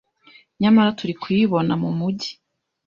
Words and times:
Nyamara 0.61 0.95
turi 0.99 1.13
kuyibona 1.21 1.73
mu 1.81 1.89
mujyi 1.99 2.31